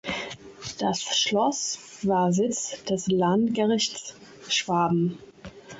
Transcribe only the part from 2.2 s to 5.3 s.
Sitz des Landgerichts Schwaben.